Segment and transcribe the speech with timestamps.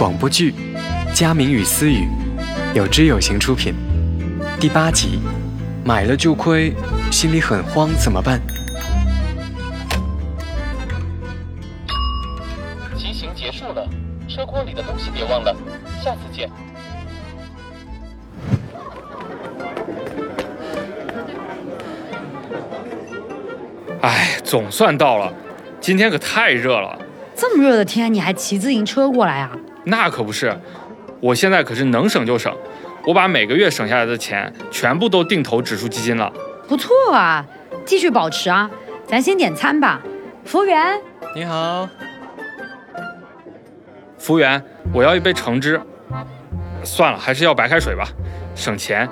[0.00, 0.54] 广播剧
[1.14, 2.08] 《佳明与思雨》，
[2.74, 3.74] 有知有行出品，
[4.58, 5.20] 第八集，
[5.84, 6.72] 买了就亏，
[7.12, 8.40] 心里很慌，怎么办？
[12.96, 13.86] 骑行结束了，
[14.26, 15.54] 车筐里的东西别忘了，
[16.02, 16.48] 下次见。
[24.00, 25.30] 哎，总算到了，
[25.78, 26.98] 今天可太热了。
[27.36, 29.50] 这么热的天，你还骑自行车过来啊？
[29.84, 30.56] 那可不是，
[31.20, 32.54] 我现在可是能省就省，
[33.04, 36.32] 我把每个月省下来的钱全部都定投指数基金了。
[36.68, 37.44] 不错啊，
[37.84, 38.70] 继续保持啊。
[39.06, 40.00] 咱先点餐吧，
[40.44, 41.00] 服务员。
[41.34, 41.88] 你好，
[44.18, 44.62] 服务员，
[44.92, 45.80] 我要一杯橙汁。
[46.84, 48.06] 算了，还是要白开水吧，
[48.54, 49.08] 省钱。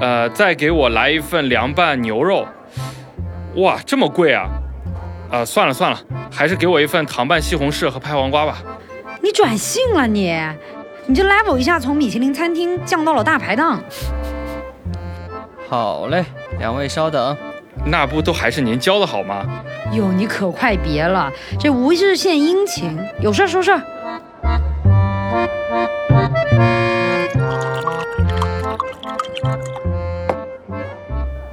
[0.00, 2.46] 呃，再给我来一份凉拌牛肉。
[3.56, 4.48] 哇，这么贵啊！
[5.30, 5.98] 呃，算了算了，
[6.30, 8.62] 还是给我一份糖拌西红柿和拍黄瓜吧。
[9.22, 10.34] 你转性了你？
[11.06, 13.82] 你这 level 一下从米其林餐厅降到了大排档。
[15.68, 16.24] 好嘞，
[16.58, 17.36] 两位稍等。
[17.86, 19.44] 那不都还是您教的好吗？
[19.92, 23.80] 哟，你可快别了，这无日献殷勤，有事儿说事儿。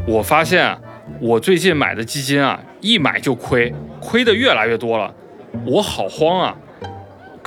[0.06, 0.80] 我发现啊，
[1.22, 5.14] 我最近买的基金啊，一买就亏，亏的越来越多了，
[5.66, 6.56] 我好慌啊！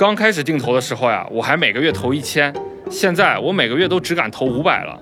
[0.01, 2.51] 刚开始定投的时候呀，我还每个月投一千，
[2.89, 4.99] 现在我每个月都只敢投五百了。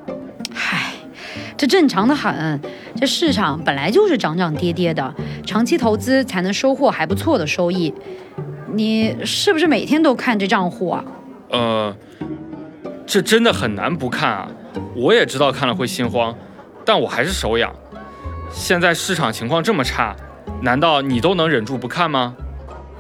[0.54, 0.92] 嗨，
[1.56, 2.60] 这正常的很，
[2.98, 7.94] 这市场本来就是涨涨跌跌的，长期投资才能收获还不错的收益。
[8.74, 11.06] 你是不是每天都看这账户啊？
[11.52, 11.96] 呃，
[13.06, 14.50] 这真的很难不看啊！
[14.98, 16.36] 我也知道看了会心慌，
[16.84, 17.74] 但我还是手痒。
[18.52, 20.14] 现在市场情况这么差，
[20.62, 22.36] 难道你都能忍住不看吗？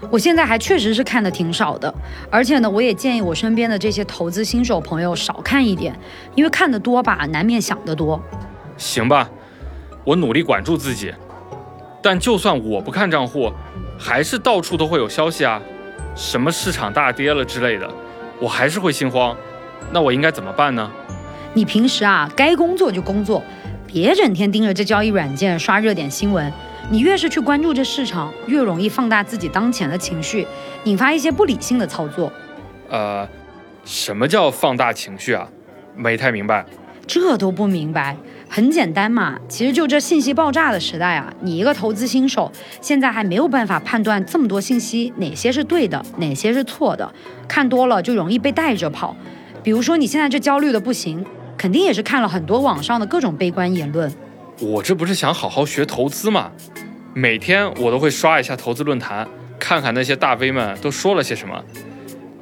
[0.09, 1.93] 我现在还确实是看的挺少的，
[2.31, 5.97] 而且呢，我也建议我身边的这些投资新手朋友少看一点，
[6.35, 8.21] 因为看得多吧，难免想得多。
[8.77, 9.29] 行吧，
[10.03, 11.13] 我努力管住自己。
[12.01, 13.51] 但就算我不看账户，
[13.97, 15.61] 还是到处都会有消息啊，
[16.15, 17.89] 什么市场大跌了之类的，
[18.39, 19.35] 我还是会心慌。
[19.91, 20.89] 那我应该怎么办呢？
[21.53, 23.43] 你平时啊，该工作就工作，
[23.91, 26.53] 别整天盯着这交易软件刷热点新闻。
[26.91, 30.45] 你越是去关注这市场，越容易放大自己当前的情绪，
[30.83, 32.31] 引发一些不理性的操作。
[32.87, 33.27] 呃，
[33.83, 35.49] 什么叫放大情绪啊？
[35.95, 36.63] 没太明白。
[37.07, 38.15] 这都不明白？
[38.47, 42.51] 很简单嘛，其实就这信息爆炸的时代啊，你一个投资新手，
[42.81, 47.11] 现在还没有办法判断这么多信息哪些是对的，哪些是错的，
[47.47, 49.15] 看多了就容易被带着跑。
[49.63, 51.25] 比如说你现在这焦虑的不行，
[51.59, 54.09] 肯定也是看了很多网上的各种悲观言论。
[54.61, 56.51] 我这不是想好好学投资吗？
[57.13, 59.27] 每天我都会刷一下投资论坛，
[59.59, 61.61] 看看那些大 V 们都说了些什么。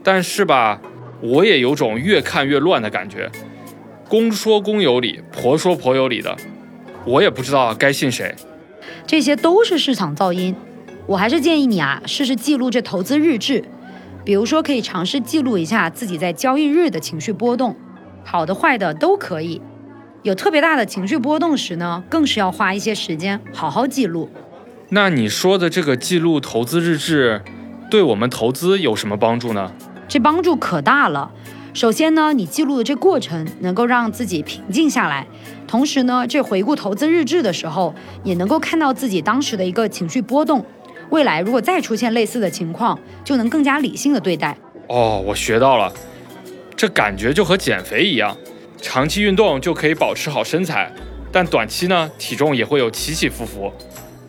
[0.04, 0.80] 但是吧，
[1.20, 3.32] 我也有种越看越乱的感觉，
[4.08, 6.38] 公说公有理，婆说婆有理的，
[7.04, 8.36] 我也不知道该信谁。
[9.08, 10.56] 这些都是市场噪音。
[11.08, 13.64] 我还是建议你啊，试试记录这投资日志，
[14.24, 17.76] 比如说可以尝试记录一下自己在交易日的情绪波动，
[18.30, 19.62] 好的坏的都可以。
[20.24, 24.30] 有特别大的情绪波动时呢，更是要花一些时间好好记录。
[24.90, 27.42] 那你说的这个记录投资日志，
[27.90, 29.72] 对我们投资有什么帮助呢？
[30.10, 31.32] 这帮助可大了。
[31.74, 35.26] 首先呢，你记录的这过程能够让自己平静下来，
[35.66, 37.96] 同时呢，这回顾投资日志的时候，
[38.26, 40.66] 也能够看到自己当时的一个情绪波动。
[41.12, 44.58] 未来如果再出现类似的情况，就能更加理性的对待。
[44.90, 45.94] 哦，我学到了，
[46.78, 48.38] 这感觉就和减肥一样，
[48.80, 50.92] 长期运动就可以保持好身材，
[51.32, 53.74] 但短期呢，体重也会有起起伏伏。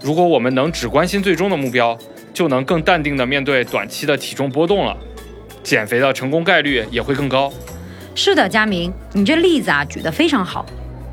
[0.01, 1.97] 如果我们能只关心最终的目标，
[2.33, 4.97] 就能更淡定地面对短期的体重波动了，
[5.63, 7.53] 减肥的成功概率也会更高。
[8.15, 10.65] 是的，佳明，你这例子啊举得非常好。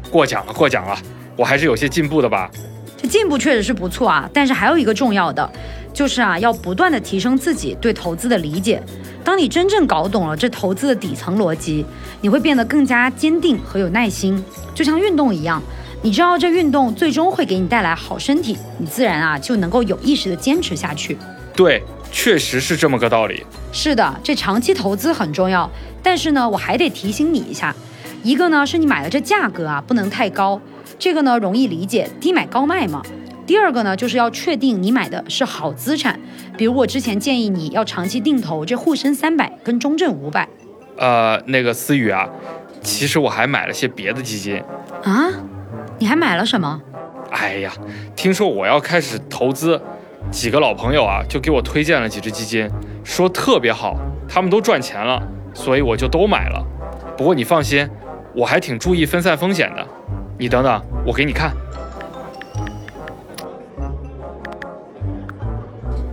[0.10, 0.98] 过奖了，过奖了，
[1.36, 2.50] 我还是有些进步的吧。
[2.96, 5.52] 这进步确实是不错啊，但是还有一个重要的，
[5.94, 8.82] 就是啊要不断的提升自己对投资的理解。
[9.26, 11.84] 当你真正搞懂了这投资的底层逻辑，
[12.22, 14.42] 你会变得更加坚定和有耐心，
[14.76, 15.60] 就像运动一样。
[16.04, 21.18] 你知道这运动最终会给你带来好身体，你自然啊就能够有意识的坚持下去。
[21.56, 23.44] 对，确实是这么个道理。
[23.72, 25.68] 是的，这长期投资很重要，
[26.04, 27.76] 但是呢，我还得提醒你一下，
[28.22, 30.62] 一个呢是你买的这价格啊不能太高，
[31.00, 33.02] 这个呢容易理解，低买高卖嘛。
[33.46, 36.20] 第二个呢就是要确定你买的是好资产，
[36.58, 40.48] 比如我之前建议你要长期定投这沪深三百跟中证五百。
[40.98, 42.28] 呃，那个思雨啊，
[42.82, 44.62] 其实我还买了些别的基金。
[45.04, 45.30] 啊？
[46.00, 46.82] 你还买了什么？
[47.32, 47.72] 哎呀，
[48.16, 49.80] 听说我要开始投资，
[50.32, 52.70] 几个老朋友啊就给我推荐了几只基金，
[53.04, 53.96] 说特别好，
[54.28, 55.22] 他们都赚钱了，
[55.54, 56.66] 所以我就都买了。
[57.18, 57.88] 不过你放心，
[58.34, 59.86] 我还挺注意分散风险的。
[60.38, 61.54] 你等等，我给你看，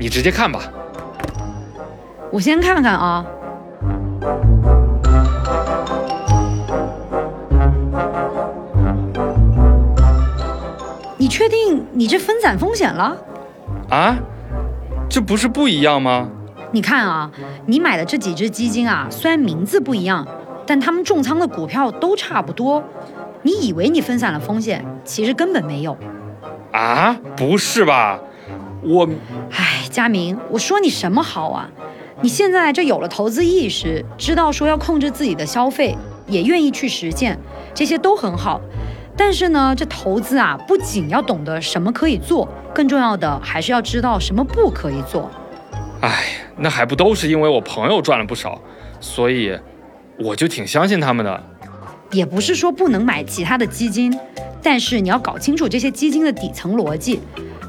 [0.02, 0.60] 你直接看吧。
[2.32, 3.24] 我先看看啊。
[11.16, 13.16] 你确定你这分散风险了？
[13.90, 14.16] 啊，
[15.08, 16.28] 这不是不一样吗？
[16.72, 17.30] 你看啊，
[17.66, 20.26] 你买的这几只基金啊，虽然名字不一样，
[20.66, 22.82] 但他们重仓的股票都差不多。
[23.42, 25.96] 你以为你分散了风险，其实根本没有。
[26.72, 28.18] 啊，不是吧？
[28.84, 29.08] 我，
[29.52, 29.61] 唉，
[29.92, 31.68] 佳明，我说你什么好啊？
[32.22, 35.94] 你现在这有了投资意识，知道说要控制自己的消费，
[36.26, 37.38] 也愿意去实践，
[37.74, 38.58] 这些都很好。
[39.14, 45.30] 但是呢，这投资啊，不仅要懂得什么可以做，更重要的还是要知道什么不可以做。
[46.00, 46.24] 唉，
[46.56, 48.58] 那还不都是因为我朋友赚了不少，
[48.98, 49.58] 所以
[50.18, 51.44] 我就挺相信他们的。
[52.12, 54.18] 也不是说不能买其他的基金，
[54.62, 57.20] 但是你要搞清楚这些基金的底层逻辑。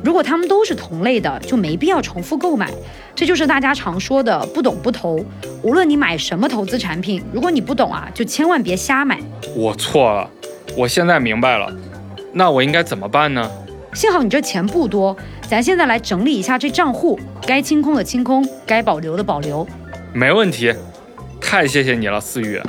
[0.04, 2.70] 如果他们都是同类的，就没必要重复购买。
[3.16, 5.24] 这就是大家常说的“不懂不投”。
[5.64, 9.20] 无论你买什么投资产品，如果你不懂啊，就千万别瞎买。
[9.56, 10.30] 我错了，
[10.76, 11.74] 我现在明白了。
[12.34, 13.50] 那我应该怎么办呢？
[13.94, 15.16] 幸好你这钱不多，
[15.48, 19.66] 咱现在来整理一下这账户，该清空的清空，该保留的保留。
[20.12, 20.74] 没问题，
[21.40, 22.60] 太谢谢你了，思雨。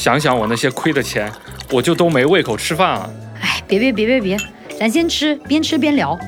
[0.00, 1.30] 想想我那些亏的钱，
[1.70, 3.10] 我就都没胃口吃饭了。
[3.42, 4.36] 哎，别别别别别，
[4.78, 6.18] 咱先吃，边吃边聊。